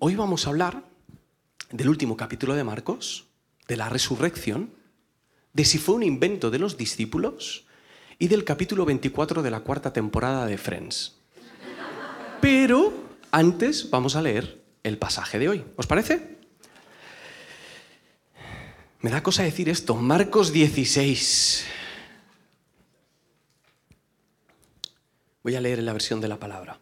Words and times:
Hoy 0.00 0.14
vamos 0.14 0.46
a 0.46 0.50
hablar 0.50 0.84
del 1.72 1.88
último 1.88 2.16
capítulo 2.16 2.54
de 2.54 2.62
Marcos, 2.62 3.26
de 3.66 3.76
la 3.76 3.88
resurrección, 3.88 4.70
de 5.52 5.64
si 5.64 5.78
fue 5.78 5.96
un 5.96 6.04
invento 6.04 6.52
de 6.52 6.60
los 6.60 6.76
discípulos 6.76 7.66
y 8.16 8.28
del 8.28 8.44
capítulo 8.44 8.84
24 8.84 9.42
de 9.42 9.50
la 9.50 9.58
cuarta 9.60 9.92
temporada 9.92 10.46
de 10.46 10.56
Friends. 10.56 11.16
Pero 12.40 12.92
antes 13.32 13.90
vamos 13.90 14.14
a 14.14 14.22
leer 14.22 14.62
el 14.84 14.98
pasaje 14.98 15.40
de 15.40 15.48
hoy. 15.48 15.64
¿Os 15.74 15.88
parece? 15.88 16.38
Me 19.00 19.10
da 19.10 19.20
cosa 19.24 19.42
decir 19.42 19.68
esto, 19.68 19.96
Marcos 19.96 20.52
16. 20.52 21.66
Voy 25.42 25.56
a 25.56 25.60
leer 25.60 25.80
en 25.80 25.86
la 25.86 25.92
versión 25.92 26.20
de 26.20 26.28
la 26.28 26.38
palabra. 26.38 26.78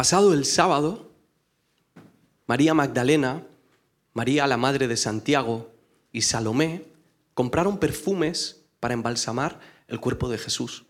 Pasado 0.00 0.32
el 0.32 0.46
sábado, 0.46 1.10
María 2.46 2.72
Magdalena, 2.72 3.46
María 4.14 4.46
la 4.46 4.56
madre 4.56 4.88
de 4.88 4.96
Santiago 4.96 5.74
y 6.10 6.22
Salomé 6.22 6.86
compraron 7.34 7.76
perfumes 7.76 8.62
para 8.80 8.94
embalsamar 8.94 9.60
el 9.88 10.00
cuerpo 10.00 10.30
de 10.30 10.38
Jesús. 10.38 10.86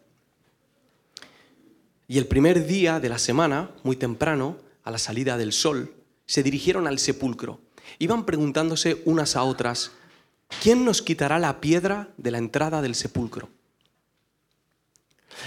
Y 2.07 2.19
el 2.19 2.29
primer 2.29 2.69
día 2.69 3.01
de 3.01 3.09
la 3.09 3.19
semana, 3.19 3.73
muy 3.83 3.97
temprano, 3.97 4.59
a 4.85 4.93
la 4.93 4.99
salida 4.99 5.37
del 5.37 5.53
sol, 5.53 5.93
se 6.27 6.45
dirigieron 6.45 6.87
al 6.87 7.01
sepulcro. 7.01 7.59
Iban 7.99 8.25
preguntándose 8.25 9.03
unas 9.07 9.35
a 9.35 9.43
otras, 9.43 9.91
¿quién 10.63 10.85
nos 10.85 11.03
quitará 11.03 11.41
la 11.41 11.61
piedra 11.61 12.11
de 12.17 12.31
la 12.31 12.39
entrada 12.39 12.81
del 12.81 12.95
sepulcro? 12.95 13.49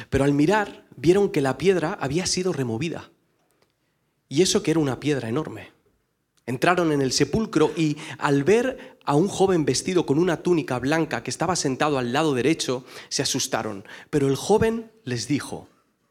Pero 0.09 0.25
al 0.25 0.33
mirar 0.33 0.83
vieron 0.97 1.29
que 1.29 1.39
la 1.39 1.57
piedra 1.57 1.97
había 2.01 2.25
sido 2.25 2.51
removida. 2.51 3.09
Y 4.33 4.41
eso 4.41 4.63
que 4.63 4.71
era 4.71 4.79
una 4.79 4.99
piedra 4.99 5.29
enorme. 5.29 5.69
Entraron 6.47 6.91
en 6.91 7.03
el 7.03 7.11
sepulcro 7.11 7.71
y 7.77 7.97
al 8.17 8.43
ver 8.43 8.97
a 9.05 9.13
un 9.13 9.27
joven 9.27 9.63
vestido 9.63 10.07
con 10.07 10.17
una 10.17 10.41
túnica 10.41 10.79
blanca 10.79 11.21
que 11.21 11.29
estaba 11.29 11.55
sentado 11.55 11.99
al 11.99 12.13
lado 12.13 12.33
derecho, 12.33 12.83
se 13.09 13.21
asustaron. 13.21 13.85
Pero 14.09 14.27
el 14.27 14.35
joven 14.35 14.91
les 15.03 15.27
dijo, 15.27 15.67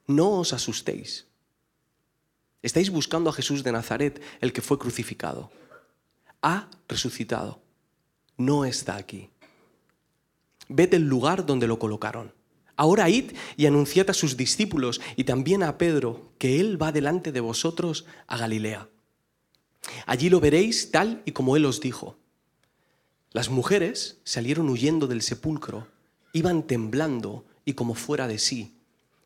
no 0.06 0.38
os 0.38 0.52
asustéis. 0.52 1.26
Estáis 2.62 2.90
buscando 2.90 3.28
a 3.28 3.32
Jesús 3.32 3.64
de 3.64 3.72
Nazaret, 3.72 4.22
el 4.40 4.52
que 4.52 4.62
fue 4.62 4.78
crucificado. 4.78 5.50
Ha 6.42 6.68
resucitado. 6.86 7.60
No 8.36 8.64
está 8.64 8.94
aquí. 8.94 9.30
Ved 10.68 10.94
el 10.94 11.08
lugar 11.08 11.44
donde 11.44 11.66
lo 11.66 11.80
colocaron. 11.80 12.32
Ahora 12.76 13.08
id 13.10 13.32
y 13.56 13.66
anunciad 13.66 14.10
a 14.10 14.14
sus 14.14 14.36
discípulos 14.36 15.00
y 15.16 15.24
también 15.24 15.62
a 15.62 15.78
Pedro 15.78 16.32
que 16.38 16.60
Él 16.60 16.80
va 16.80 16.92
delante 16.92 17.32
de 17.32 17.40
vosotros 17.40 18.06
a 18.26 18.36
Galilea. 18.38 18.88
Allí 20.06 20.30
lo 20.30 20.40
veréis 20.40 20.90
tal 20.90 21.22
y 21.24 21.32
como 21.32 21.56
Él 21.56 21.66
os 21.66 21.80
dijo. 21.80 22.16
Las 23.30 23.50
mujeres 23.50 24.18
salieron 24.24 24.68
huyendo 24.68 25.06
del 25.06 25.22
sepulcro, 25.22 25.88
iban 26.32 26.62
temblando 26.62 27.44
y 27.64 27.74
como 27.74 27.94
fuera 27.94 28.26
de 28.28 28.38
sí, 28.38 28.76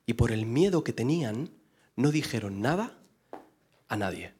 y 0.06 0.14
por 0.14 0.33
el 0.33 0.47
miedo 0.47 0.84
que 0.84 0.92
tenían 0.92 1.50
no 1.97 2.10
dijeron 2.10 2.60
nada 2.60 2.98
a 3.88 3.97
nadie. 3.97 4.33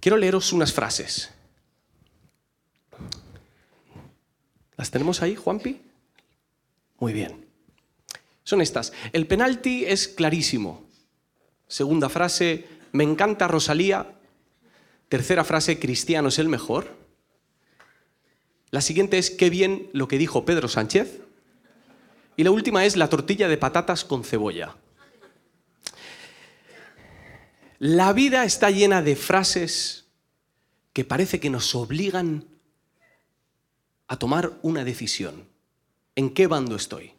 Quiero 0.00 0.16
leeros 0.16 0.52
unas 0.52 0.72
frases 0.72 1.35
¿Las 4.76 4.90
tenemos 4.90 5.22
ahí, 5.22 5.34
Juanpi? 5.34 5.80
Muy 6.98 7.12
bien. 7.12 7.46
Son 8.44 8.60
estas. 8.60 8.92
El 9.12 9.26
penalti 9.26 9.84
es 9.84 10.08
clarísimo. 10.08 10.84
Segunda 11.68 12.08
frase, 12.08 12.66
me 12.92 13.04
encanta 13.04 13.48
Rosalía. 13.48 14.12
Tercera 15.08 15.44
frase, 15.44 15.78
Cristiano 15.78 16.28
es 16.28 16.38
el 16.38 16.48
mejor. 16.48 16.94
La 18.70 18.80
siguiente 18.80 19.18
es, 19.18 19.30
qué 19.30 19.50
bien 19.50 19.88
lo 19.92 20.08
que 20.08 20.18
dijo 20.18 20.44
Pedro 20.44 20.68
Sánchez. 20.68 21.20
Y 22.36 22.44
la 22.44 22.50
última 22.50 22.84
es 22.84 22.96
la 22.96 23.08
tortilla 23.08 23.48
de 23.48 23.56
patatas 23.56 24.04
con 24.04 24.22
cebolla. 24.24 24.76
La 27.78 28.12
vida 28.12 28.44
está 28.44 28.70
llena 28.70 29.02
de 29.02 29.16
frases 29.16 30.06
que 30.92 31.04
parece 31.04 31.40
que 31.40 31.50
nos 31.50 31.74
obligan 31.74 32.46
a 34.08 34.18
tomar 34.18 34.52
una 34.62 34.84
decisión. 34.84 35.44
¿En 36.14 36.30
qué 36.30 36.46
bando 36.46 36.76
estoy? 36.76 37.12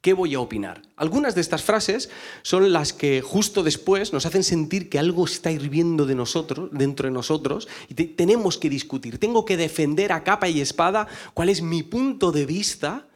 ¿Qué 0.00 0.12
voy 0.12 0.34
a 0.34 0.40
opinar? 0.40 0.82
Algunas 0.94 1.34
de 1.34 1.40
estas 1.40 1.64
frases 1.64 2.10
son 2.42 2.72
las 2.72 2.92
que 2.92 3.22
justo 3.22 3.64
después 3.64 4.12
nos 4.12 4.24
hacen 4.24 4.44
sentir 4.44 4.88
que 4.88 5.00
algo 5.00 5.24
está 5.24 5.50
hirviendo 5.50 6.06
de 6.06 6.14
nosotros, 6.14 6.70
dentro 6.72 7.08
de 7.08 7.12
nosotros, 7.12 7.66
y 7.88 7.94
tenemos 7.94 8.56
que 8.56 8.70
discutir. 8.70 9.18
Tengo 9.18 9.44
que 9.44 9.56
defender 9.56 10.12
a 10.12 10.22
capa 10.22 10.48
y 10.48 10.60
espada 10.60 11.08
cuál 11.34 11.48
es 11.48 11.60
mi 11.60 11.82
punto 11.82 12.30
de 12.30 12.46
vista 12.46 13.08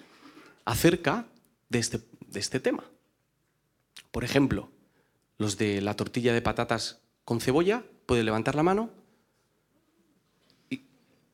acerca 0.64 1.26
de 1.68 1.78
este, 1.78 2.00
de 2.26 2.40
este 2.40 2.58
tema. 2.58 2.82
Por 4.10 4.24
ejemplo, 4.24 4.68
los 5.38 5.56
de 5.56 5.80
la 5.80 5.94
tortilla 5.94 6.32
de 6.32 6.42
patatas 6.42 6.98
con 7.24 7.40
cebolla, 7.40 7.84
¿puede 8.06 8.24
levantar 8.24 8.56
la 8.56 8.64
mano? 8.64 8.90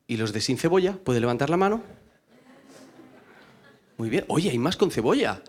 ¿Y 0.07 0.15
los 0.17 0.31
de 0.31 0.39
sin 0.39 0.57
cebolla? 0.57 0.93
¿Puede 0.93 1.19
levantar 1.19 1.49
la 1.49 1.57
mano? 1.57 1.83
Muy 3.97 4.09
bien. 4.09 4.23
Oye, 4.29 4.49
hay 4.49 4.57
más 4.57 4.77
con 4.77 4.89
cebolla. 4.89 5.41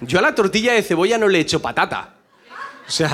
Yo 0.00 0.18
a 0.18 0.22
la 0.22 0.34
tortilla 0.34 0.72
de 0.72 0.82
cebolla 0.82 1.18
no 1.18 1.28
le 1.28 1.40
echo 1.40 1.60
patata. 1.60 2.16
O 2.86 2.90
sea, 2.90 3.10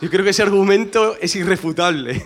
yo 0.00 0.08
creo 0.10 0.24
que 0.24 0.30
ese 0.30 0.42
argumento 0.42 1.16
es 1.20 1.36
irrefutable. 1.36 2.22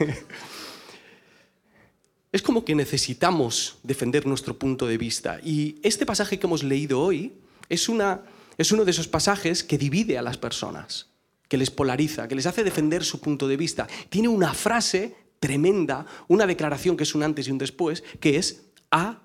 Es 2.32 2.42
como 2.42 2.64
que 2.64 2.74
necesitamos 2.74 3.78
defender 3.82 4.26
nuestro 4.26 4.58
punto 4.58 4.86
de 4.86 4.98
vista. 4.98 5.38
Y 5.42 5.76
este 5.82 6.04
pasaje 6.04 6.38
que 6.38 6.46
hemos 6.46 6.64
leído 6.64 7.00
hoy 7.00 7.32
es 7.68 7.88
una 7.88 8.22
es 8.56 8.72
uno 8.72 8.84
de 8.84 8.90
esos 8.90 9.08
pasajes 9.08 9.64
que 9.64 9.78
divide 9.78 10.18
a 10.18 10.22
las 10.22 10.38
personas, 10.38 11.08
que 11.48 11.56
les 11.56 11.70
polariza, 11.70 12.28
que 12.28 12.34
les 12.34 12.46
hace 12.46 12.64
defender 12.64 13.04
su 13.04 13.20
punto 13.20 13.48
de 13.48 13.56
vista. 13.56 13.86
Tiene 14.08 14.28
una 14.28 14.54
frase 14.54 15.16
tremenda, 15.40 16.06
una 16.28 16.46
declaración 16.46 16.96
que 16.96 17.02
es 17.02 17.14
un 17.14 17.22
antes 17.22 17.48
y 17.48 17.50
un 17.50 17.58
después, 17.58 18.02
que 18.20 18.36
es 18.36 18.62
ha 18.90 19.20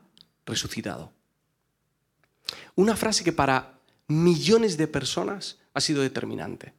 resucitado. 0.45 1.13
Una 2.75 2.95
frase 2.95 3.23
que 3.23 3.33
para 3.33 3.79
millones 4.07 4.77
de 4.77 4.87
personas 4.87 5.59
ha 5.73 5.81
sido 5.81 6.01
determinante. 6.01 6.73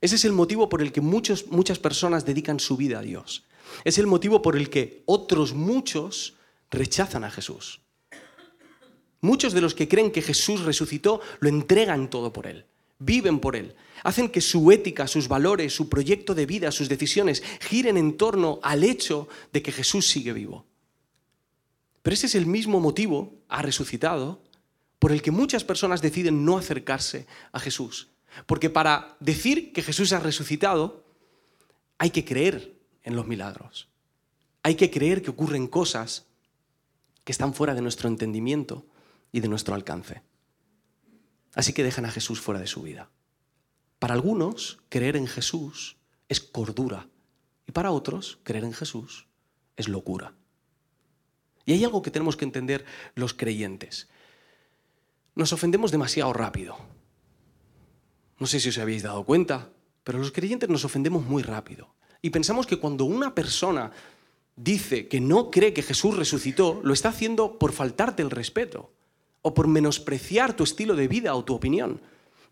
Ese 0.00 0.16
es 0.16 0.24
el 0.24 0.32
motivo 0.32 0.68
por 0.68 0.82
el 0.82 0.92
que 0.92 1.00
muchos, 1.00 1.46
muchas 1.48 1.78
personas 1.78 2.26
dedican 2.26 2.60
su 2.60 2.76
vida 2.76 2.98
a 2.98 3.02
Dios. 3.02 3.44
Es 3.84 3.98
el 3.98 4.06
motivo 4.06 4.42
por 4.42 4.56
el 4.56 4.70
que 4.70 5.02
otros 5.06 5.54
muchos 5.54 6.34
rechazan 6.70 7.24
a 7.24 7.30
Jesús. 7.30 7.80
Muchos 9.26 9.52
de 9.54 9.60
los 9.60 9.74
que 9.74 9.88
creen 9.88 10.12
que 10.12 10.22
Jesús 10.22 10.60
resucitó 10.60 11.20
lo 11.40 11.48
entregan 11.48 12.08
todo 12.10 12.32
por 12.32 12.46
Él, 12.46 12.64
viven 13.00 13.40
por 13.40 13.56
Él, 13.56 13.74
hacen 14.04 14.28
que 14.28 14.40
su 14.40 14.70
ética, 14.70 15.08
sus 15.08 15.26
valores, 15.26 15.74
su 15.74 15.88
proyecto 15.88 16.32
de 16.32 16.46
vida, 16.46 16.70
sus 16.70 16.88
decisiones 16.88 17.42
giren 17.60 17.96
en 17.96 18.16
torno 18.16 18.60
al 18.62 18.84
hecho 18.84 19.26
de 19.52 19.62
que 19.62 19.72
Jesús 19.72 20.06
sigue 20.06 20.32
vivo. 20.32 20.64
Pero 22.04 22.14
ese 22.14 22.26
es 22.26 22.36
el 22.36 22.46
mismo 22.46 22.78
motivo, 22.78 23.34
ha 23.48 23.62
resucitado, 23.62 24.44
por 25.00 25.10
el 25.10 25.22
que 25.22 25.32
muchas 25.32 25.64
personas 25.64 26.02
deciden 26.02 26.44
no 26.44 26.56
acercarse 26.56 27.26
a 27.50 27.58
Jesús. 27.58 28.10
Porque 28.46 28.70
para 28.70 29.16
decir 29.18 29.72
que 29.72 29.82
Jesús 29.82 30.12
ha 30.12 30.20
resucitado, 30.20 31.04
hay 31.98 32.10
que 32.10 32.24
creer 32.24 32.76
en 33.02 33.16
los 33.16 33.26
milagros. 33.26 33.88
Hay 34.62 34.76
que 34.76 34.92
creer 34.92 35.20
que 35.20 35.30
ocurren 35.30 35.66
cosas 35.66 36.26
que 37.24 37.32
están 37.32 37.54
fuera 37.54 37.74
de 37.74 37.82
nuestro 37.82 38.08
entendimiento 38.08 38.86
y 39.36 39.40
de 39.40 39.48
nuestro 39.48 39.74
alcance. 39.74 40.22
Así 41.54 41.74
que 41.74 41.84
dejan 41.84 42.06
a 42.06 42.10
Jesús 42.10 42.40
fuera 42.40 42.58
de 42.58 42.66
su 42.66 42.80
vida. 42.80 43.10
Para 43.98 44.14
algunos, 44.14 44.78
creer 44.88 45.14
en 45.14 45.26
Jesús 45.26 45.98
es 46.30 46.40
cordura 46.40 47.10
y 47.66 47.72
para 47.72 47.90
otros, 47.90 48.38
creer 48.44 48.64
en 48.64 48.72
Jesús 48.72 49.26
es 49.76 49.88
locura. 49.88 50.32
Y 51.66 51.74
hay 51.74 51.84
algo 51.84 52.00
que 52.00 52.10
tenemos 52.10 52.34
que 52.38 52.46
entender 52.46 52.86
los 53.14 53.34
creyentes. 53.34 54.08
Nos 55.34 55.52
ofendemos 55.52 55.90
demasiado 55.90 56.32
rápido. 56.32 56.78
No 58.38 58.46
sé 58.46 58.58
si 58.58 58.70
os 58.70 58.78
habéis 58.78 59.02
dado 59.02 59.26
cuenta, 59.26 59.70
pero 60.02 60.18
los 60.18 60.32
creyentes 60.32 60.70
nos 60.70 60.86
ofendemos 60.86 61.26
muy 61.26 61.42
rápido. 61.42 61.94
Y 62.22 62.30
pensamos 62.30 62.66
que 62.66 62.78
cuando 62.78 63.04
una 63.04 63.34
persona 63.34 63.92
dice 64.56 65.08
que 65.08 65.20
no 65.20 65.50
cree 65.50 65.74
que 65.74 65.82
Jesús 65.82 66.16
resucitó, 66.16 66.80
lo 66.82 66.94
está 66.94 67.10
haciendo 67.10 67.58
por 67.58 67.72
faltarte 67.72 68.22
el 68.22 68.30
respeto 68.30 68.95
o 69.46 69.54
por 69.54 69.68
menospreciar 69.68 70.56
tu 70.56 70.64
estilo 70.64 70.96
de 70.96 71.06
vida 71.06 71.36
o 71.36 71.44
tu 71.44 71.54
opinión. 71.54 72.00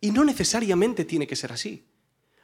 Y 0.01 0.13
no 0.13 0.23
necesariamente 0.23 1.05
tiene 1.05 1.27
que 1.27 1.35
ser 1.35 1.51
así. 1.51 1.83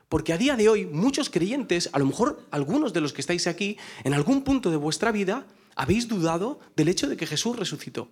Porque 0.09 0.33
a 0.33 0.39
día 0.39 0.57
de 0.57 0.69
hoy 0.69 0.87
muchos 0.87 1.31
creyentes, 1.31 1.89
a 1.93 2.01
lo 2.01 2.07
mejor 2.07 2.45
algunos 2.51 2.93
de 2.93 3.01
los 3.01 3.13
que 3.13 3.21
estáis 3.21 3.47
aquí, 3.47 3.79
en 4.03 4.13
algún 4.13 4.43
punto 4.43 4.73
de 4.73 4.77
vuestra 4.77 5.13
vida, 5.13 5.47
habéis 5.77 6.09
dudado 6.09 6.59
del 6.75 6.89
hecho 6.89 7.09
de 7.09 7.17
que 7.17 7.29
Jesús 7.29 7.57
resucitó. 7.57 8.11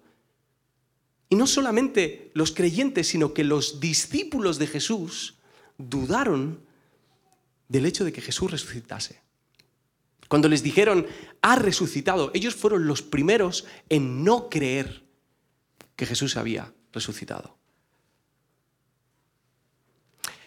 Y 1.28 1.34
no 1.34 1.48
solamente 1.48 2.30
los 2.34 2.52
creyentes, 2.52 3.08
sino 3.08 3.34
que 3.34 3.42
los 3.42 3.80
discípulos 3.80 4.60
de 4.60 4.68
Jesús 4.68 5.38
dudaron 5.76 6.60
del 7.66 7.84
hecho 7.84 8.04
de 8.04 8.12
que 8.12 8.20
Jesús 8.20 8.48
resucitase. 8.48 9.22
Cuando 10.28 10.48
les 10.48 10.62
dijeron, 10.62 11.04
ha 11.42 11.56
resucitado, 11.56 12.30
ellos 12.32 12.54
fueron 12.54 12.86
los 12.86 13.02
primeros 13.02 13.66
en 13.88 14.22
no 14.22 14.48
creer 14.48 15.07
que 15.98 16.06
Jesús 16.06 16.36
había 16.36 16.72
resucitado. 16.92 17.58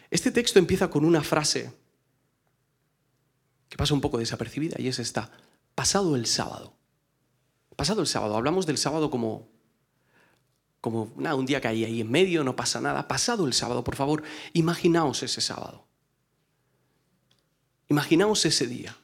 Este 0.10 0.32
texto 0.32 0.60
empieza 0.60 0.90
con 0.90 1.04
una 1.04 1.24
frase 1.24 1.74
que 3.68 3.76
pasa 3.76 3.94
un 3.94 4.00
poco 4.00 4.18
desapercibida 4.18 4.78
y 4.80 4.88
es 4.88 4.98
esta, 5.00 5.30
pasado 5.76 6.16
el 6.16 6.26
sábado. 6.26 6.74
Pasado 7.76 8.00
el 8.00 8.08
sábado, 8.08 8.38
hablamos 8.38 8.66
del 8.66 8.78
sábado 8.78 9.12
como 9.12 9.50
como 10.80 11.12
nada, 11.18 11.36
un 11.36 11.46
día 11.46 11.60
que 11.60 11.68
hay 11.68 11.84
ahí 11.84 12.02
en 12.02 12.10
medio, 12.10 12.44
no 12.46 12.56
pasa 12.56 12.80
nada. 12.80 13.08
Pasado 13.08 13.46
el 13.46 13.54
sábado, 13.54 13.84
por 13.84 13.96
favor, 13.96 14.24
imaginaos 14.54 15.22
ese 15.22 15.42
sábado. 15.42 15.86
Imaginaos 17.90 18.46
ese 18.46 18.68
día. 18.68 18.98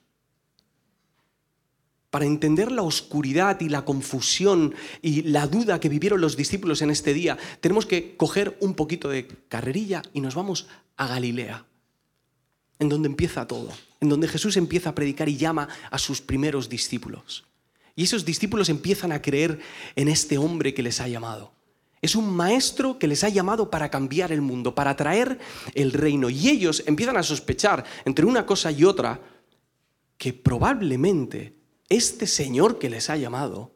Para 2.10 2.26
entender 2.26 2.72
la 2.72 2.84
oscuridad 2.84 3.60
y 3.60 3.68
la 3.68 3.84
confusión 3.84 4.74
y 5.02 5.24
la 5.24 5.46
duda 5.48 5.80
que 5.80 5.90
vivieron 5.90 6.22
los 6.22 6.38
discípulos 6.38 6.82
en 6.82 6.90
este 6.90 7.14
día, 7.14 7.38
tenemos 7.60 7.86
que 7.86 8.16
coger 8.16 8.58
un 8.62 8.76
poquito 8.76 9.10
de 9.10 9.28
carrerilla 9.50 10.02
y 10.14 10.22
nos 10.22 10.34
vamos 10.34 10.68
a 10.96 11.08
Galilea, 11.08 11.66
en 12.80 12.90
donde 12.90 13.10
empieza 13.10 13.46
todo, 13.46 13.70
en 14.00 14.08
donde 14.08 14.30
Jesús 14.30 14.56
empieza 14.56 14.90
a 14.90 14.96
predicar 14.96 15.28
y 15.28 15.36
llama 15.36 15.68
a 15.92 15.98
sus 15.98 16.22
primeros 16.22 16.70
discípulos. 16.70 17.46
Y 17.94 18.04
esos 18.04 18.24
discípulos 18.24 18.70
empiezan 18.70 19.12
a 19.12 19.22
creer 19.22 19.60
en 19.96 20.08
este 20.08 20.38
hombre 20.38 20.74
que 20.74 20.84
les 20.84 21.02
ha 21.02 21.08
llamado. 21.10 21.52
Es 22.02 22.16
un 22.16 22.34
maestro 22.34 23.00
que 23.00 23.08
les 23.08 23.24
ha 23.24 23.30
llamado 23.30 23.70
para 23.70 23.90
cambiar 23.90 24.32
el 24.32 24.42
mundo, 24.42 24.76
para 24.76 24.96
traer 24.96 25.40
el 25.74 25.92
reino. 25.92 26.30
Y 26.30 26.48
ellos 26.48 26.84
empiezan 26.86 27.18
a 27.18 27.24
sospechar 27.24 27.84
entre 28.06 28.26
una 28.26 28.46
cosa 28.46 28.72
y 28.72 28.84
otra 28.84 29.20
que 30.18 30.32
probablemente 30.32 31.57
este 31.90 32.28
Señor 32.28 32.80
que 32.80 32.90
les 32.90 33.10
ha 33.10 33.18
llamado 33.18 33.72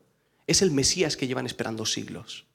es 0.48 0.62
el 0.62 0.72
Mesías 0.72 1.16
que 1.16 1.28
llevan 1.28 1.46
esperando 1.46 1.86
siglos. 1.86 2.46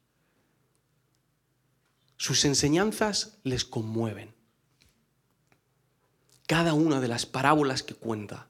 Sus 2.17 2.45
enseñanzas 2.45 3.39
les 3.43 3.65
conmueven. 3.65 4.35
Cada 6.47 6.75
una 6.75 7.01
de 7.01 7.09
las 7.09 7.27
parábolas 7.27 7.83
que 7.83 7.95
cuenta 7.95 8.49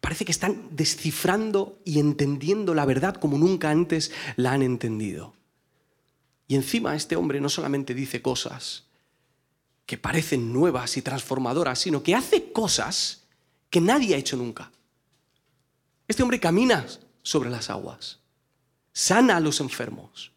parece 0.00 0.24
que 0.24 0.32
están 0.32 0.68
descifrando 0.70 1.78
y 1.84 1.98
entendiendo 1.98 2.74
la 2.74 2.86
verdad 2.86 3.14
como 3.14 3.38
nunca 3.38 3.70
antes 3.70 4.10
la 4.36 4.52
han 4.52 4.62
entendido. 4.62 5.34
Y 6.48 6.56
encima 6.56 6.96
este 6.96 7.16
hombre 7.16 7.40
no 7.40 7.48
solamente 7.48 7.94
dice 7.94 8.22
cosas 8.22 8.86
que 9.86 9.98
parecen 9.98 10.52
nuevas 10.52 10.96
y 10.96 11.02
transformadoras, 11.02 11.78
sino 11.80 12.02
que 12.02 12.14
hace 12.14 12.50
cosas 12.52 13.24
que 13.70 13.80
nadie 13.80 14.14
ha 14.14 14.18
hecho 14.18 14.36
nunca. 14.36 14.72
Este 16.10 16.24
hombre 16.24 16.40
camina 16.40 16.88
sobre 17.22 17.50
las 17.50 17.70
aguas, 17.70 18.18
sana 18.92 19.36
a 19.36 19.40
los 19.40 19.60
enfermos, 19.60 20.32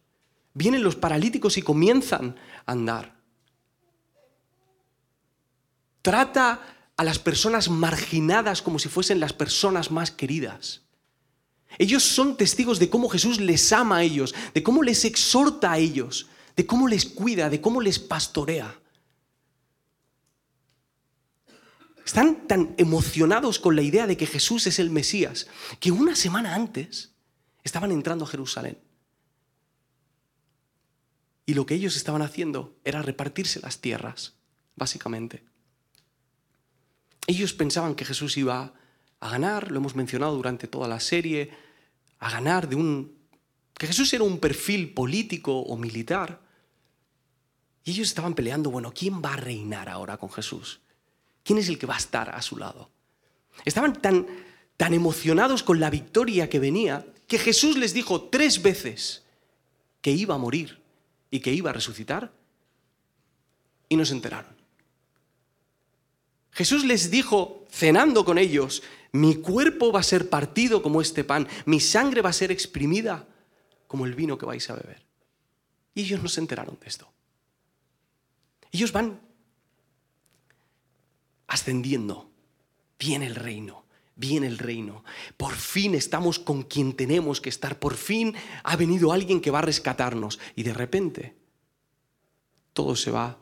vienen 0.54 0.84
los 0.84 0.96
paralíticos 0.96 1.58
y 1.58 1.64
comienzan 1.64 2.36
a 2.68 2.74
andar. 2.74 3.16
Trata 6.04 6.62
a 6.96 7.04
las 7.04 7.18
personas 7.18 7.72
marginadas 7.72 8.62
como 8.62 8.78
si 8.78 8.88
fuesen 8.88 9.20
las 9.20 9.34
personas 9.34 9.90
más 9.90 10.12
queridas. 10.12 10.81
Ellos 11.80 12.04
son 12.04 12.38
testigos 12.38 12.78
de 12.78 12.92
cómo 12.92 13.10
Jesús 13.10 13.40
les 13.40 13.74
ama 13.74 13.98
a 13.98 14.04
ellos, 14.04 14.36
de 14.54 14.62
cómo 14.62 14.84
les 14.84 15.06
exhorta 15.06 15.72
a 15.72 15.80
ellos, 15.80 16.28
de 16.56 16.68
cómo 16.68 16.88
les 16.88 17.04
cuida, 17.04 17.50
de 17.50 17.62
cómo 17.62 17.81
les 17.81 17.98
pastorea. 17.98 18.80
Están 22.06 22.48
tan 22.48 22.76
emocionados 22.78 23.60
con 23.60 23.76
la 23.76 23.82
idea 23.82 24.08
de 24.08 24.18
que 24.18 24.28
Jesús 24.28 24.68
es 24.68 24.80
el 24.80 24.90
Mesías 24.90 25.48
que 25.80 25.92
una 25.92 26.16
semana 26.16 26.56
antes 26.56 27.14
estaban 27.64 27.92
entrando 27.92 28.26
a 28.26 28.28
Jerusalén. 28.28 28.78
Y 31.46 31.54
lo 31.54 31.66
que 31.66 31.76
ellos 31.76 31.96
estaban 31.96 32.22
haciendo 32.22 32.78
era 32.84 33.02
repartirse 33.02 33.60
las 33.62 33.80
tierras, 33.80 34.34
básicamente. 34.76 35.44
Ellos 37.28 37.54
pensaban 37.54 37.96
que 37.96 38.06
Jesús 38.06 38.38
iba 38.38 38.74
a 39.20 39.30
ganar, 39.30 39.72
lo 39.72 39.78
hemos 39.78 39.96
mencionado 39.96 40.36
durante 40.36 40.68
toda 40.68 40.88
la 40.88 41.00
serie, 41.00 41.52
a 42.20 42.30
ganar 42.30 42.68
de 42.68 42.76
un... 42.76 43.18
que 43.78 43.88
Jesús 43.88 44.14
era 44.14 44.24
un 44.24 44.40
perfil 44.40 44.94
político 44.94 45.60
o 45.60 45.78
militar. 45.78 46.42
Y 47.86 47.92
ellos 47.92 48.08
estaban 48.08 48.34
peleando, 48.34 48.72
bueno, 48.72 48.94
¿quién 48.94 49.22
va 49.22 49.34
a 49.34 49.38
reinar 49.38 49.90
ahora 49.90 50.18
con 50.18 50.30
Jesús? 50.30 50.82
¿Quién 51.44 51.60
es 51.60 51.69
el 51.69 51.78
que 51.78 51.86
va 51.86 51.95
a 51.95 52.00
estar 52.00 52.30
a 52.30 52.42
su 52.42 52.57
lado? 52.57 52.90
Estaban 53.66 54.01
tan, 54.01 54.28
tan 54.78 54.94
emocionados 54.94 55.63
con 55.63 55.80
la 55.80 55.90
victoria 55.90 56.50
que 56.50 56.60
venía 56.60 57.06
que 57.28 57.38
Jesús 57.38 57.78
les 57.78 57.94
dijo 57.94 58.24
tres 58.30 58.62
veces 58.62 59.24
que 60.01 60.12
iba 60.12 60.36
a 60.36 60.38
morir 60.38 60.81
y 61.30 61.40
que 61.40 61.54
iba 61.54 61.69
a 61.69 61.74
resucitar 61.74 62.31
y 63.90 63.95
no 63.95 64.06
se 64.06 64.13
enteraron. 64.13 64.54
Jesús 66.51 66.86
les 66.86 67.10
dijo, 67.10 67.66
cenando 67.72 68.24
con 68.24 68.38
ellos, 68.38 68.84
mi 69.12 69.36
cuerpo 69.36 69.92
va 69.92 70.01
a 70.01 70.04
ser 70.04 70.30
partido 70.30 70.84
como 70.84 71.01
este 71.01 71.24
pan, 71.24 71.48
mi 71.66 71.80
sangre 71.80 72.22
va 72.22 72.30
a 72.30 72.34
ser 72.34 72.51
exprimida 72.51 73.28
como 73.88 74.06
el 74.06 74.13
vino 74.13 74.38
que 74.38 74.46
vais 74.46 74.69
a 74.69 74.75
beber. 74.75 75.04
Y 75.96 76.01
ellos 76.01 76.22
no 76.22 76.30
se 76.30 76.42
enteraron 76.42 76.78
de 76.80 76.88
esto. 76.88 77.07
Ellos 78.72 78.92
van 78.92 79.19
ascendiendo. 81.54 82.30
Viene 83.00 83.28
el 83.28 83.36
reino, 83.36 83.86
viene 84.16 84.48
el 84.48 84.58
reino. 84.58 85.04
Por 85.38 85.54
fin 85.54 85.96
estamos 85.96 86.40
con 86.40 86.64
quien 86.64 86.96
tenemos 86.96 87.42
que 87.42 87.50
estar. 87.50 87.80
Por 87.80 87.96
fin 87.96 88.36
ha 88.64 88.76
venido 88.76 89.12
alguien 89.12 89.42
que 89.42 89.52
va 89.52 89.60
a 89.60 89.64
rescatarnos. 89.64 90.40
Y 90.56 90.64
de 90.64 90.74
repente 90.74 91.36
todo 92.74 92.96
se 92.96 93.12
va 93.12 93.38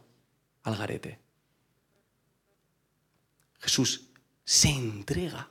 al 0.63 0.75
garete. 0.77 1.19
Jesús 3.59 4.07
se 4.43 4.69
entrega. 4.69 5.49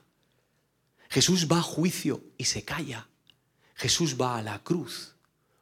Jesús 1.09 1.47
va 1.51 1.59
a 1.59 1.63
juicio 1.63 2.23
y 2.37 2.45
se 2.45 2.63
calla. 2.63 3.07
Jesús 3.75 4.15
va 4.19 4.37
a 4.37 4.43
la 4.43 4.59
cruz, 4.59 5.15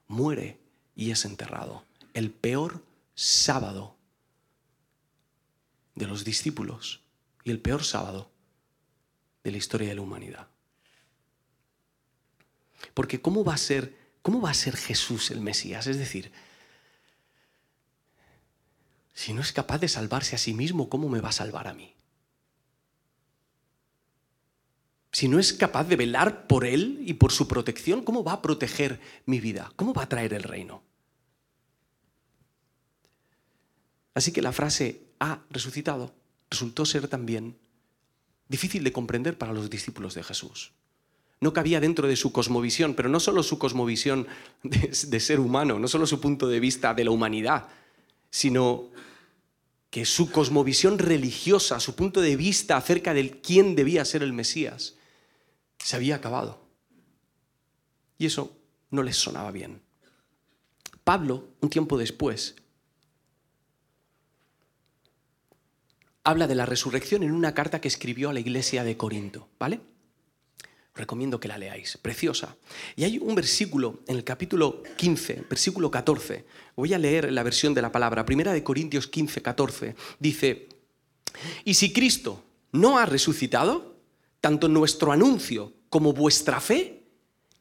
muere 0.07 0.59
y 0.95 1.11
es 1.11 1.23
enterrado. 1.25 1.85
El 2.13 2.31
peor 2.31 2.83
sábado 3.15 3.95
de 5.99 6.07
los 6.07 6.25
discípulos 6.25 7.01
y 7.43 7.51
el 7.51 7.59
peor 7.59 7.83
sábado 7.83 8.31
de 9.43 9.51
la 9.51 9.57
historia 9.57 9.89
de 9.89 9.95
la 9.95 10.01
humanidad. 10.01 10.47
Porque 12.93 13.21
¿cómo 13.21 13.43
va 13.43 13.53
a 13.53 13.57
ser, 13.57 13.95
cómo 14.21 14.41
va 14.41 14.49
a 14.49 14.55
ser 14.55 14.75
Jesús 14.75 15.29
el 15.29 15.41
Mesías? 15.41 15.85
Es 15.85 15.97
decir, 15.97 16.31
si 19.13 19.33
no 19.33 19.41
es 19.41 19.51
capaz 19.51 19.77
de 19.77 19.89
salvarse 19.89 20.35
a 20.35 20.39
sí 20.39 20.53
mismo, 20.53 20.89
¿cómo 20.89 21.09
me 21.09 21.21
va 21.21 21.29
a 21.29 21.33
salvar 21.33 21.67
a 21.67 21.73
mí? 21.73 21.93
si 25.11 25.27
no 25.27 25.39
es 25.39 25.53
capaz 25.53 25.85
de 25.85 25.95
velar 25.95 26.47
por 26.47 26.65
Él 26.65 27.01
y 27.05 27.15
por 27.15 27.31
su 27.31 27.47
protección, 27.47 28.03
¿cómo 28.03 28.23
va 28.23 28.33
a 28.33 28.41
proteger 28.41 29.01
mi 29.25 29.39
vida? 29.39 29.71
¿Cómo 29.75 29.93
va 29.93 30.03
a 30.03 30.09
traer 30.09 30.33
el 30.33 30.43
reino? 30.43 30.83
Así 34.13 34.31
que 34.31 34.41
la 34.41 34.51
frase 34.51 35.08
ha 35.19 35.41
resucitado 35.49 36.13
resultó 36.49 36.85
ser 36.85 37.07
también 37.07 37.57
difícil 38.47 38.83
de 38.83 38.91
comprender 38.91 39.37
para 39.37 39.53
los 39.53 39.69
discípulos 39.69 40.15
de 40.15 40.23
Jesús. 40.23 40.71
No 41.41 41.53
cabía 41.53 41.79
dentro 41.79 42.07
de 42.07 42.15
su 42.15 42.31
cosmovisión, 42.31 42.95
pero 42.95 43.07
no 43.07 43.19
solo 43.19 43.43
su 43.43 43.59
cosmovisión 43.59 44.27
de, 44.63 45.19
ser 45.19 45.39
humano, 45.39 45.79
no 45.79 45.87
solo 45.87 46.05
su 46.05 46.19
punto 46.19 46.47
de 46.47 46.59
vista 46.59 46.93
de 46.93 47.05
la 47.05 47.11
humanidad, 47.11 47.69
sino 48.29 48.89
que 49.89 50.05
su 50.05 50.31
cosmovisión 50.31 50.99
religiosa, 50.99 51.79
su 51.79 51.95
punto 51.95 52.21
de 52.21 52.35
vista 52.35 52.75
acerca 52.75 53.13
de 53.13 53.39
quién 53.39 53.75
debía 53.75 54.03
ser 54.05 54.21
el 54.21 54.33
Mesías, 54.33 54.95
se 55.77 55.95
había 55.95 56.15
acabado. 56.15 56.61
Y 58.17 58.25
eso 58.25 58.57
no 58.91 59.01
les 59.01 59.15
sonaba 59.15 59.51
bien. 59.51 59.81
Pablo, 61.05 61.47
un 61.61 61.69
tiempo 61.69 61.97
después, 61.97 62.55
habla 66.23 66.47
de 66.47 66.55
la 66.55 66.65
resurrección 66.65 67.23
en 67.23 67.31
una 67.31 67.53
carta 67.53 67.81
que 67.81 67.87
escribió 67.87 68.29
a 68.29 68.33
la 68.33 68.39
iglesia 68.39 68.83
de 68.83 68.97
Corinto, 68.97 69.47
¿vale? 69.59 69.81
recomiendo 70.95 71.39
que 71.39 71.47
la 71.47 71.57
leáis, 71.57 71.97
preciosa. 71.97 72.57
Y 72.97 73.05
hay 73.05 73.19
un 73.19 73.33
versículo 73.33 74.01
en 74.05 74.17
el 74.17 74.25
capítulo 74.25 74.83
15, 74.97 75.45
versículo 75.49 75.89
14. 75.89 76.43
Voy 76.75 76.93
a 76.93 76.97
leer 76.97 77.31
la 77.31 77.43
versión 77.43 77.73
de 77.73 77.81
la 77.81 77.91
palabra, 77.91 78.25
primera 78.25 78.51
de 78.51 78.63
Corintios 78.63 79.07
15, 79.07 79.41
14. 79.41 79.95
Dice, 80.19 80.67
"Y 81.63 81.75
si 81.75 81.93
Cristo 81.93 82.43
no 82.73 82.99
ha 82.99 83.05
resucitado, 83.05 83.95
tanto 84.41 84.67
nuestro 84.67 85.11
anuncio 85.11 85.73
como 85.89 86.13
vuestra 86.13 86.59
fe 86.59 87.03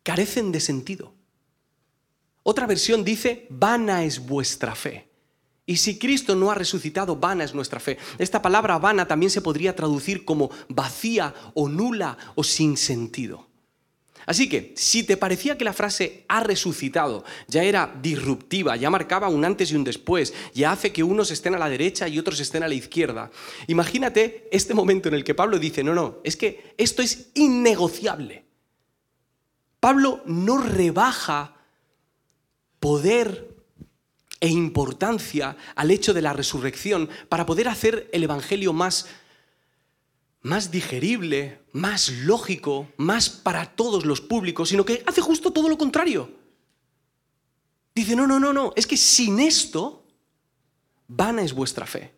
carecen 0.03 0.53
de 0.53 0.61
sentido. 0.61 1.15
Otra 2.43 2.67
versión 2.67 3.05
dice, 3.05 3.47
vana 3.50 4.05
es 4.05 4.25
vuestra 4.25 4.75
fe. 4.75 5.08
Y 5.69 5.77
si 5.77 5.99
Cristo 5.99 6.35
no 6.35 6.51
ha 6.51 6.55
resucitado, 6.55 7.15
vana 7.17 7.45
es 7.45 7.53
nuestra 7.53 7.79
fe. 7.79 7.99
Esta 8.17 8.41
palabra 8.41 8.79
vana 8.79 9.07
también 9.07 9.29
se 9.29 9.43
podría 9.43 9.77
traducir 9.77 10.25
como 10.25 10.51
vacía 10.71 11.35
o 11.53 11.69
nula 11.69 12.17
o 12.37 12.43
sin 12.43 12.79
sentido. 12.79 13.47
Así 14.25 14.49
que, 14.49 14.73
si 14.79 15.03
te 15.03 15.19
parecía 15.19 15.59
que 15.59 15.67
la 15.67 15.75
frase 15.75 16.25
ha 16.27 16.41
resucitado 16.41 17.23
ya 17.49 17.65
era 17.65 17.95
disruptiva, 18.01 18.77
ya 18.77 18.89
marcaba 18.89 19.29
un 19.29 19.45
antes 19.45 19.71
y 19.71 19.77
un 19.77 19.85
después, 19.85 20.33
ya 20.55 20.73
hace 20.73 20.91
que 20.91 21.03
unos 21.03 21.31
estén 21.31 21.55
a 21.55 21.59
la 21.59 21.69
derecha 21.69 22.09
y 22.09 22.19
otros 22.19 22.41
estén 22.41 22.63
a 22.63 22.69
la 22.69 22.75
izquierda, 22.75 23.31
imagínate 23.67 24.49
este 24.51 24.73
momento 24.73 25.09
en 25.09 25.17
el 25.17 25.25
que 25.25 25.35
Pablo 25.35 25.59
dice, 25.59 25.85
no, 25.85 25.93
no, 25.93 26.21
es 26.25 26.37
que 26.39 26.75
esto 26.79 27.03
es 27.03 27.29
innegociable. 27.35 28.47
Pablo 29.81 30.23
no 30.25 30.57
rebaja 30.57 31.57
poder 32.81 33.58
e 34.40 34.49
importancia 34.49 35.57
al 35.75 35.90
hecho 35.90 36.14
de 36.14 36.23
la 36.23 36.33
resurrección 36.33 37.09
para 37.28 37.47
poder 37.47 37.68
hacer 37.68 38.09
el 38.12 38.23
Evangelio 38.23 38.73
más 38.73 39.07
más 40.40 40.71
digerible, 40.71 41.61
más 41.73 42.11
lógico, 42.11 42.88
más 42.97 43.28
para 43.28 43.66
todos 43.75 44.04
los 44.07 44.21
públicos, 44.21 44.68
sino 44.68 44.85
que 44.85 45.02
hace 45.07 45.21
justo 45.21 45.52
todo 45.52 45.68
lo 45.68 45.76
contrario. 45.76 46.30
Dice, 47.95 48.14
no, 48.14 48.26
no, 48.26 48.38
no, 48.38 48.52
no, 48.52 48.73
es 48.76 48.87
que 48.87 48.97
sin 48.97 49.40
esto, 49.40 50.07
vana 51.09 51.42
es 51.42 51.52
vuestra 51.52 51.87
fe. 51.87 52.14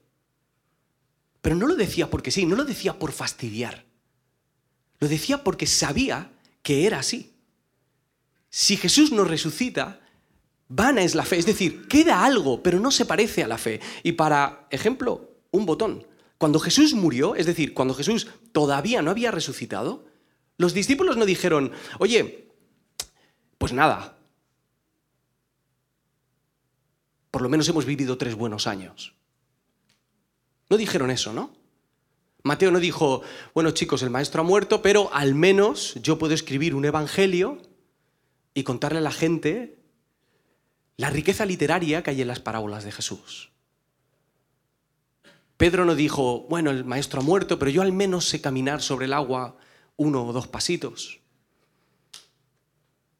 Pero 1.40 1.56
no 1.56 1.66
lo 1.66 1.74
decía 1.74 2.10
porque 2.10 2.30
sí, 2.30 2.44
no 2.44 2.56
lo 2.56 2.64
decía 2.64 2.98
por 2.98 3.12
fastidiar. 3.12 3.86
Lo 4.98 5.08
decía 5.08 5.42
porque 5.42 5.66
sabía 5.66 6.30
que 6.62 6.86
era 6.86 6.98
así. 6.98 7.34
Si 8.50 8.76
Jesús 8.76 9.10
nos 9.10 9.28
resucita, 9.28 10.00
vana 10.70 11.02
es 11.02 11.14
la 11.14 11.24
fe. 11.24 11.36
Es 11.36 11.44
decir, 11.44 11.86
queda 11.86 12.24
algo, 12.24 12.62
pero 12.62 12.80
no 12.80 12.90
se 12.90 13.04
parece 13.04 13.44
a 13.44 13.48
la 13.48 13.58
fe. 13.58 13.80
Y 14.02 14.12
para 14.12 14.66
ejemplo, 14.70 15.36
un 15.50 15.66
botón. 15.66 16.06
Cuando 16.38 16.58
Jesús 16.58 16.94
murió, 16.94 17.34
es 17.34 17.44
decir, 17.44 17.74
cuando 17.74 17.92
Jesús 17.92 18.28
todavía 18.52 19.02
no 19.02 19.10
había 19.10 19.30
resucitado, 19.30 20.06
los 20.56 20.72
discípulos 20.72 21.18
no 21.18 21.26
dijeron, 21.26 21.72
oye, 21.98 22.48
pues 23.58 23.74
nada, 23.74 24.16
por 27.30 27.42
lo 27.42 27.48
menos 27.50 27.68
hemos 27.68 27.84
vivido 27.84 28.16
tres 28.16 28.34
buenos 28.34 28.66
años. 28.66 29.14
No 30.70 30.76
dijeron 30.78 31.10
eso, 31.10 31.32
¿no? 31.32 31.52
Mateo 32.42 32.70
no 32.70 32.80
dijo, 32.80 33.20
bueno 33.52 33.72
chicos, 33.72 34.02
el 34.02 34.08
maestro 34.08 34.40
ha 34.40 34.44
muerto, 34.44 34.80
pero 34.80 35.12
al 35.12 35.34
menos 35.34 35.94
yo 36.02 36.18
puedo 36.18 36.32
escribir 36.32 36.74
un 36.74 36.86
evangelio 36.86 37.60
y 38.54 38.62
contarle 38.62 38.98
a 38.98 39.02
la 39.02 39.12
gente 39.12 39.79
la 41.00 41.08
riqueza 41.08 41.46
literaria 41.46 42.02
que 42.02 42.10
hay 42.10 42.20
en 42.20 42.28
las 42.28 42.40
parábolas 42.40 42.84
de 42.84 42.92
Jesús. 42.92 43.48
Pedro 45.56 45.86
no 45.86 45.94
dijo, 45.94 46.40
bueno, 46.50 46.70
el 46.70 46.84
maestro 46.84 47.22
ha 47.22 47.24
muerto, 47.24 47.58
pero 47.58 47.70
yo 47.70 47.80
al 47.80 47.90
menos 47.90 48.28
sé 48.28 48.42
caminar 48.42 48.82
sobre 48.82 49.06
el 49.06 49.14
agua 49.14 49.56
uno 49.96 50.26
o 50.26 50.34
dos 50.34 50.46
pasitos. 50.46 51.20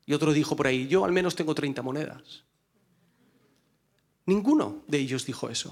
Y 0.05 0.13
otro 0.13 0.35
dijo 0.35 0.57
por 0.57 0.67
ahí, 0.67 0.89
yo 0.89 1.07
al 1.07 1.13
menos 1.13 1.35
tengo 1.37 1.55
30 1.55 1.81
monedas. 1.81 2.45
Ninguno 4.27 4.85
de 4.87 4.99
ellos 4.99 5.25
dijo 5.25 5.49
eso. 5.49 5.71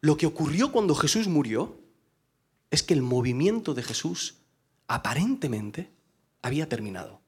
Lo 0.00 0.16
que 0.16 0.24
ocurrió 0.24 0.72
cuando 0.72 0.94
Jesús 0.94 1.28
murió 1.28 1.78
es 2.70 2.82
que 2.82 2.94
el 2.94 3.02
movimiento 3.02 3.74
de 3.74 3.82
Jesús 3.82 4.36
aparentemente 4.88 5.90
había 6.40 6.70
terminado. 6.70 7.20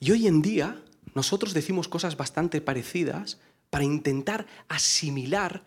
Y 0.00 0.10
hoy 0.10 0.26
en 0.26 0.42
día 0.42 0.82
nosotros 1.16 1.54
decimos 1.54 1.88
cosas 1.88 2.18
bastante 2.18 2.60
parecidas 2.60 3.38
para 3.70 3.84
intentar 3.84 4.46
asimilar 4.68 5.64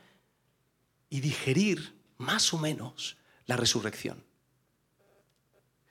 y 1.09 1.21
digerir 1.21 1.95
más 2.19 2.53
o 2.53 2.59
menos 2.59 3.17
la 3.47 3.57
resurrección. 3.57 4.23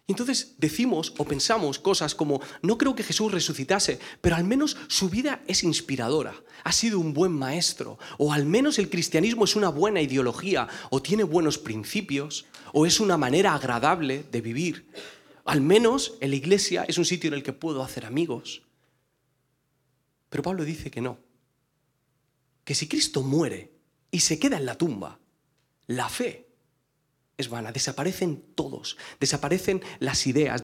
Entonces 0.06 0.54
decimos 0.58 1.12
o 1.18 1.24
pensamos 1.24 1.80
cosas 1.80 2.14
como, 2.14 2.40
no 2.62 2.78
creo 2.78 2.94
que 2.94 3.02
Jesús 3.02 3.32
resucitase, 3.32 3.98
pero 4.20 4.36
al 4.36 4.44
menos 4.44 4.76
su 4.86 5.10
vida 5.10 5.42
es 5.48 5.64
inspiradora, 5.64 6.34
ha 6.62 6.70
sido 6.70 7.00
un 7.00 7.12
buen 7.12 7.32
maestro, 7.32 7.98
o 8.16 8.32
al 8.32 8.46
menos 8.46 8.78
el 8.78 8.88
cristianismo 8.88 9.42
es 9.42 9.56
una 9.56 9.70
buena 9.70 10.00
ideología, 10.00 10.68
o 10.90 11.02
tiene 11.02 11.24
buenos 11.24 11.58
principios, 11.58 12.46
o 12.72 12.86
es 12.86 13.00
una 13.00 13.16
manera 13.16 13.54
agradable 13.54 14.24
de 14.30 14.40
vivir. 14.40 14.86
Al 15.44 15.62
menos 15.62 16.14
en 16.20 16.30
la 16.30 16.36
iglesia 16.36 16.84
es 16.84 16.96
un 16.96 17.04
sitio 17.04 17.26
en 17.26 17.34
el 17.34 17.42
que 17.42 17.52
puedo 17.52 17.82
hacer 17.82 18.06
amigos. 18.06 18.62
Pero 20.28 20.42
Pablo 20.42 20.64
dice 20.64 20.90
que 20.90 21.00
no, 21.00 21.18
que 22.64 22.74
si 22.74 22.88
Cristo 22.88 23.22
muere 23.22 23.72
y 24.10 24.20
se 24.20 24.38
queda 24.38 24.58
en 24.58 24.66
la 24.66 24.76
tumba, 24.76 25.18
la 25.86 26.08
fe 26.08 26.48
es 27.38 27.48
vana, 27.48 27.72
desaparecen 27.72 28.42
todos, 28.54 28.98
desaparecen 29.20 29.80
las 30.00 30.26
ideas, 30.26 30.56